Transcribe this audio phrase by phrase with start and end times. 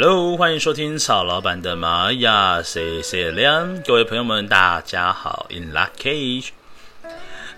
[0.00, 6.50] Hello，欢迎收听曹老板的玛雅 C C 亮，各位朋友们，大家好，In Luckage。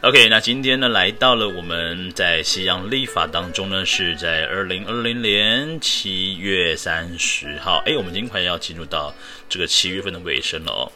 [0.01, 7.83] OK，那今天呢，来到了我们在西洋历法当中呢，是在二零二零年七月三十号。
[7.85, 9.13] 哎，我们已经快要进入到
[9.47, 10.91] 这个七月份的尾声了哦。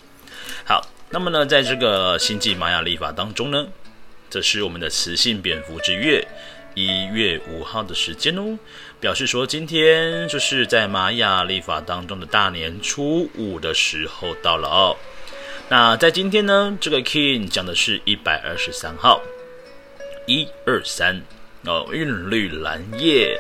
[0.65, 3.67] 好，那么呢，在这个星际玛雅历法当中呢，
[4.31, 6.27] 这是我们的雌性蝙蝠之月。
[6.75, 8.59] 一月五号的时间哦，
[9.01, 14.97] 表示说今天就是在玛雅历法当中的大年初五的时候到了哦。
[15.69, 19.23] 那在今天呢，这个 King 讲的是一百二十三号，
[20.27, 21.23] 一二三
[21.65, 23.39] 哦，韵律蓝夜。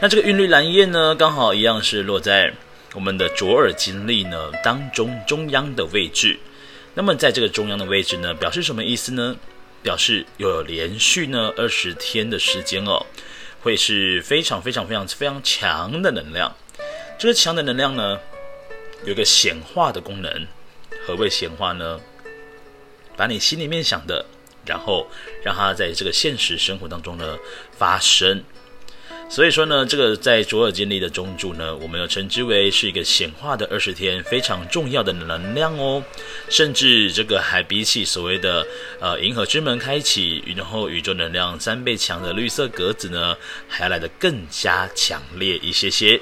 [0.00, 2.52] 那这个韵律蓝夜呢，刚好一样是落在
[2.94, 6.38] 我们的卓尔金历呢当中中央的位置。
[6.94, 9.36] 那么在这个中央的位置呢，表示什么意思呢？
[9.82, 13.04] 表示又有连续呢二十天的时间哦，
[13.60, 16.54] 会是非常非常非常非常强的能量。
[17.18, 18.18] 这个强的能量呢，
[19.04, 20.46] 有一个显化的功能。
[21.04, 22.00] 何谓显化呢？
[23.16, 24.24] 把你心里面想的，
[24.64, 25.06] 然后
[25.44, 27.36] 让它在这个现实生活当中呢
[27.76, 28.42] 发生。
[29.32, 36.04] 所以说呢，这个在卓尔金历的中柱呢，我们要称之为是一个显化的二十天，非常重要的能量哦。
[36.50, 38.66] 甚至这个还比起所谓的
[39.00, 43.34] 呃银河之门开启，然后宇宙能量三倍强的绿色格子呢，
[43.66, 46.20] 还要来得更加强烈一些些。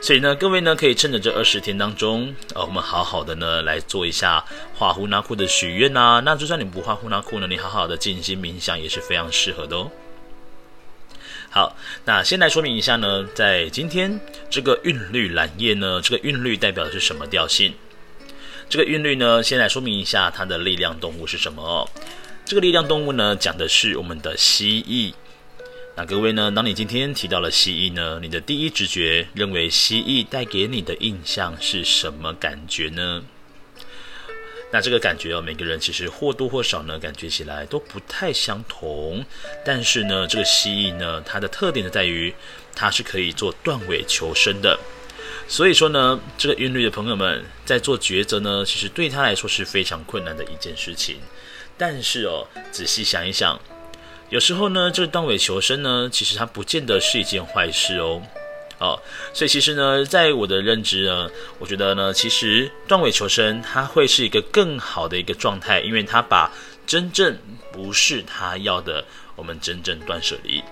[0.00, 4.42] 所以呢，各位呢可以趁着这二十天当中，呃，我们好好的呢来做一下
[4.74, 6.22] 画呼纳库的许愿呐。
[6.24, 9.90] 那就算你不画呼纳库呢，你好好的静心冥想也是非常适合的哦。
[11.56, 11.74] 好，
[12.04, 17.72] 那先来说明一下呢，在今天这个韵律蓝夜呢，这个韵律代表的是什么调性？
[18.68, 21.88] 这个韵律呢，先来说明一下它的力量动物是什么。
[22.44, 25.14] 这个力量动物呢，讲的是我们的蜥蜴。
[25.96, 33.24] 那各位呢，当你今天提到了蜥蜴呢，你的第一直觉认为蜥蜴带给你的印象是什么感觉呢？
[34.72, 39.24] 那这个感觉哦，每个人其实或多或少呢，感觉起来都不太相同。
[39.64, 42.34] 但是呢，这个蜥蜴呢，它的特点就在于
[42.74, 44.78] 它是可以做断尾求生的。
[45.48, 51.18] 所以说呢，这个韵律的朋友们在做抉择呢，其实对他来说是非常困难的一件事情。
[51.78, 53.60] 但是哦，仔细想一想，
[54.28, 58.20] 有时候呢，这个断尾求生呢，其实它不见得是一件坏事哦。
[58.78, 59.00] 哦，
[59.32, 66.52] 所以其实呢，在我的认知呢，我觉得呢，其实断尾求生它会是一个更好的一个状态，因为它把
[66.86, 67.38] 真正
[67.72, 69.02] 不是他要的，
[69.34, 70.62] 我们真正断舍离。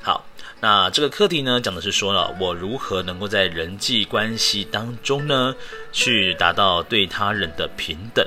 [0.00, 0.24] 好，
[0.60, 5.54] 那这个课题呢，讲的是说了，我如何能够在人际关系当中呢，
[5.92, 8.26] 去达到对他人的平等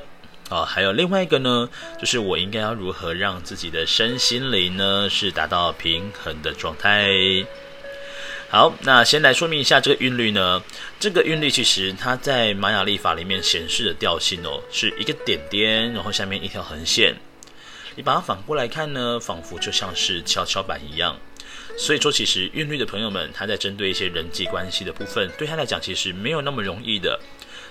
[0.49, 1.67] 啊，哦，还有另外一个呢，
[1.99, 7.09] 就是我应该要如何让自己的身心灵呢，是达到平衡的状态。
[8.51, 10.63] 好，那先来说明一下这个韵律呢。
[10.99, 17.15] 这个韵律其实它在玛雅历法里面显示的调性哦，是一个点点，然后下面一条横线。
[17.95, 21.15] 你把它反过来看呢，仿佛就像是跷跷板一样。
[21.77, 27.19] 所以说，其实韵律的朋友们，他在针对一些人际关系的部分，对他来讲其实没有那么容易的，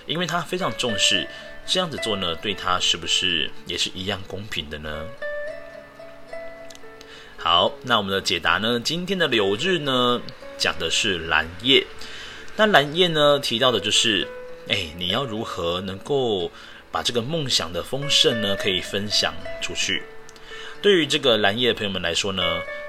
[0.07, 1.27] 因为他非常重视
[1.65, 5.05] 这样子做呢，对他是不是也是一样公平的呢？
[7.37, 10.21] 好，那我们的解答呢，今天的柳日呢，
[10.59, 11.83] 讲的是蓝叶，
[12.57, 14.27] 那蓝叶呢，提到的就是，
[14.67, 16.51] 哎，你要如何能够
[16.91, 20.03] 把这个梦想的丰盛呢，可以分享出去？
[20.81, 22.43] 对于这个蓝叶的朋友们来说呢，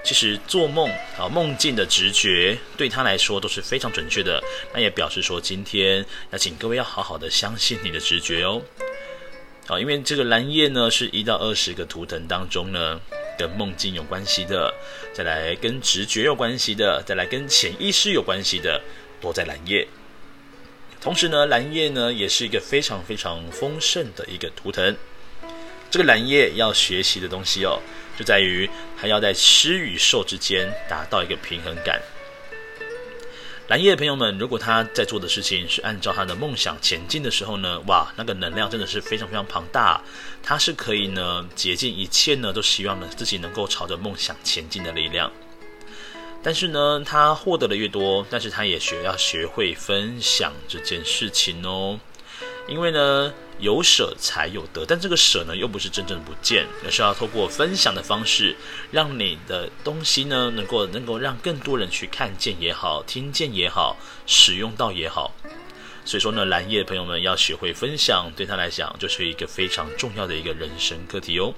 [0.04, 4.42] 其实做梦啊，梦境的直觉对他来说都是非常准确的。
[4.74, 8.60] 那也表示说，今天要请各位要好好的相信你的直觉哦。
[9.66, 13.00] 好，因为这个蓝叶呢，是一到二十个图腾当中呢。
[13.40, 14.74] 跟梦境有关系的，
[15.14, 18.82] 再来跟直觉有关系的，再来跟潜意识有关系的，
[19.18, 19.88] 都在蓝夜。
[21.00, 24.94] 同时呢，蓝夜呢也是一个非常非常丰盛的一个图腾。
[25.90, 27.80] 这个蓝夜要学习的东西哦，
[28.18, 28.68] 就在于
[29.00, 31.98] 它要在吃与受之间达到一个平衡感。
[33.70, 40.02] 蓝叶的朋友们，如果他在做的事情是按照他的梦想前进的时候呢，哇，那个能量真的是非常非常庞大。
[40.42, 45.30] 他是可以呢，竭尽一切呢，都希望呢自己能够朝着梦想前进的力量。
[46.42, 52.00] 但是呢，他获得的越多，但是他也学要学会分享这件事情哦。
[52.70, 58.56] 因为呢，有舍才有得，但这个舍呢，又不是真正的不见，而是要透过分享的方式，
[58.92, 65.34] 让你的东西呢，能够能够让更多人去看见也好，听见也好，使用到也好。
[66.04, 71.52] 所以说呢，蓝叶朋友们要学会分享，对他来讲就是一个非常重要的一个人生课题哦。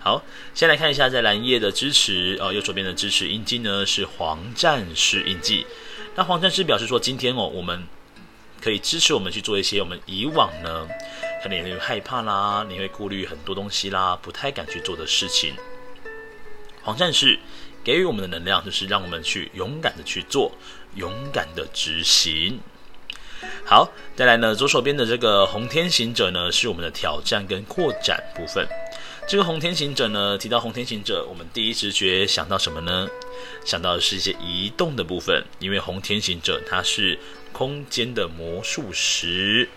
[0.00, 0.22] 好，
[0.54, 5.66] 先来看一下在蓝叶的支持，呃，右手边的支持印记呢是黄战士印记。
[6.14, 7.86] 那黄战士表示说，今天哦，我们
[8.62, 10.86] 可以支持我们去做一些我们以往呢，
[11.42, 15.54] 可能你会害怕啦，你会顾虑很多东西啦，不太敢去做的事情。
[16.82, 17.38] 黄战士
[17.84, 20.52] 给予我们的能量，就是让我们去勇敢的去做，
[20.94, 22.60] 勇敢的执行。
[23.64, 28.66] 好，再来呢，左手边的这个红天行者呢，是我们的挑战跟扩展部分。
[29.28, 33.06] 这个红天行者呢，提到红天行者，我们第一直觉想到什么呢？
[33.64, 37.18] 想到的是一些移动的部分，因为红天行者它是
[37.52, 39.68] 空间的魔术师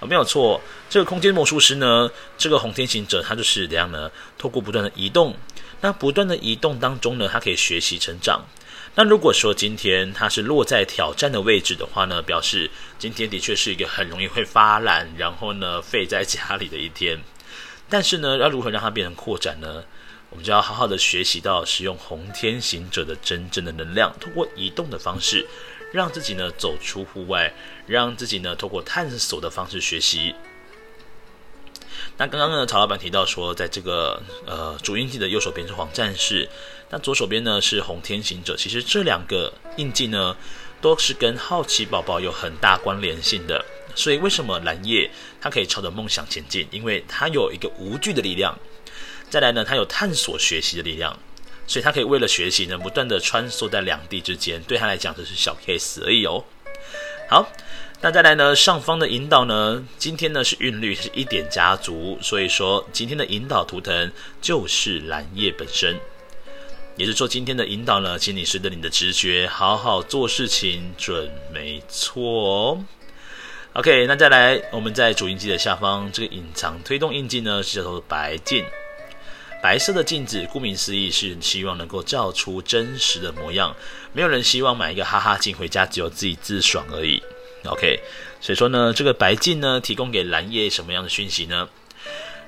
[0.00, 0.60] 啊，没有错。
[0.90, 4.10] 这个空间魔术师呢，这个红天行者他就是怎样呢？
[4.38, 5.36] 透过不断的移动，
[5.80, 8.44] 那不断的移动当中呢，他可以学习成长。
[8.96, 17.20] 那如果说今天他是落在挑战的位置的话呢，表示今天的确是一个很容易会发懒，然后呢废在家里的一天。
[17.88, 19.84] 但是呢，要如何让它变成扩展呢？
[20.30, 25.46] 我们就要好好的学习到使用红天行者的真正的能量，通过移动的方式，
[25.94, 27.54] 让自己呢走出户外，
[27.86, 30.34] 让自己呢透过探索的方式学习。
[32.16, 36.48] 那刚刚呢，曹老板提到说，在这个呃主印记的右手边是黄战士，
[36.90, 38.56] 那左手边呢是红天行者。
[38.56, 40.36] 其实这两个印记呢，
[40.80, 43.64] 都是跟好奇宝宝有很大关联性的。
[43.94, 45.08] 所以，为什么蓝夜
[45.40, 46.66] 它可以朝着梦想前进？
[46.72, 48.58] 因为它有一个无惧的力量。
[49.30, 51.16] 再来呢，它有探索学习的力量，
[51.66, 54.62] 所以他可以为了学习呢，不断的穿梭在两地之间。
[54.64, 56.44] 对他来讲，这是小 case 而已哦。
[57.28, 57.48] 好，
[58.00, 65.98] 那再来呢，上方的引导呢，今天呢是韵律是一点家族，所以说今天的引导图腾就是蓝叶本身。
[66.96, 72.84] 也就是说，今天的引导呢，请你随着你的直觉，好好做事情，准没错哦。
[73.72, 78.64] OK，那再来，我们在主印记的下方，这个隐藏推动印记呢，是叫做白镜。
[79.64, 83.74] 白色的镜子，顾名思义是希望能够照出真实的模样。
[84.12, 87.22] 没有人希望买一个哈哈镜回家，只有自己自爽而已。
[87.64, 87.98] OK，
[88.42, 91.66] 所以说呢，这个白镜呢，提供给蓝夜什么样的讯息呢？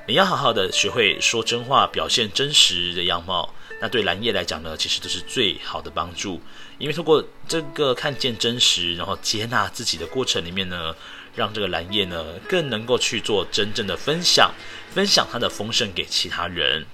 [0.07, 3.55] 你要好好的学会说真话，表现真实的样貌。
[3.81, 6.39] 那对蓝夜来讲呢，其实都是最好的帮助，
[6.77, 10.95] 因为通过这个看见真实，然后接纳自己的过程里面呢，
[11.35, 14.53] 让这个蓝夜呢更能够去做真正的分享，
[14.91, 16.85] 分享他的丰盛给其他人。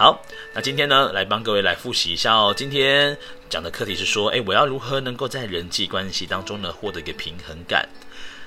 [0.00, 0.18] 好，
[0.54, 2.54] 那今天呢，来帮各位来复习一下哦。
[2.56, 3.14] 今天
[3.50, 7.86] 讲的课题是说，诶，我要如何能够在人际关系当中呢获得一个平衡感？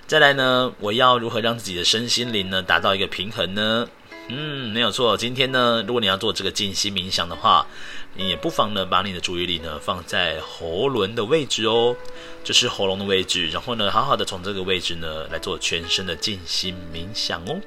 [0.07, 3.87] 再来呢，我要如何让自己的身心灵呢达到一个平衡呢？
[4.29, 5.15] 嗯，没有错。
[5.15, 7.67] 今天呢，如果你要做这个静心冥想的话，
[8.15, 11.95] 你也不妨呢把你的注意力呢放在喉轮的位置哦，
[12.43, 13.47] 就是喉咙的位置。
[13.49, 17.61] 然后呢，好好的从这个位置呢来做全身的静心冥想哦。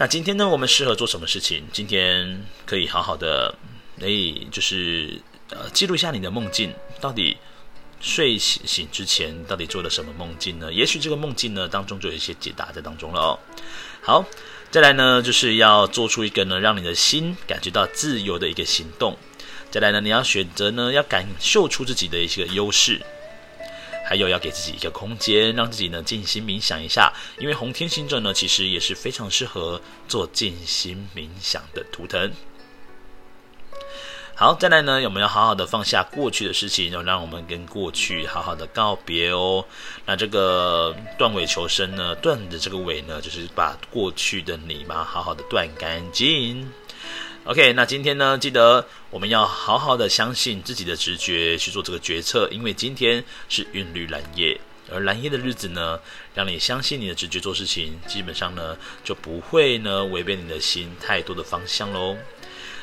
[0.00, 1.64] 那今天呢，我们适合做什么事情？
[1.72, 3.52] 今天可以好好的，
[4.00, 4.06] 哎，
[4.52, 7.36] 就是呃记录一下你的梦境，到底
[8.00, 10.72] 睡醒醒之前到底做了什么梦境呢？
[10.72, 13.38] 也许这个梦境呢当中就有一些解答在当中了哦。
[14.00, 14.24] 好。
[14.70, 19.16] 再来呢，就是要做出一个呢，让你的心感觉到自由的一个行动。
[19.70, 23.00] 再来呢，你要选择呢，要感受出自己的一些优势，
[24.08, 27.12] 还有要给自己一个空间，让自己呢静心冥想一下。
[27.38, 32.32] 因为红天星阵呢，其实也是非常适合做静心冥想的图腾。
[34.34, 39.64] 好，再来呢，我们要好好的放下过去的事情，要让我们跟过去好好的告别哦。
[40.06, 46.72] 那这个断尾求生呢，断的这个尾呢，就是把过去的你嘛，好好的断干净。
[47.44, 55.98] OK，那今天呢，记得我们要好好的相信自己的直觉去做这个决策，因为今天是韵律蓝夜，而蓝夜的日子呢，
[56.34, 62.18] 让你相信你的直觉做事情，基本上呢就不会呢违背你的心太多的方向喽。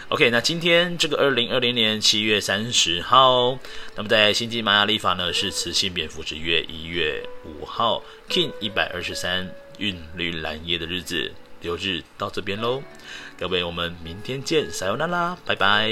[0.08, 3.60] OK，那今天这个二零二零年七月三十号，
[3.96, 11.32] 那么在星际玛雅历法呢是雌性蝙蝠之月一月五号，King 一百二十三韵律蓝夜的日子，
[11.65, 12.84] 流日到这边喽，
[13.39, 15.89] 各位我们明天见，撒由那拉，拜拜。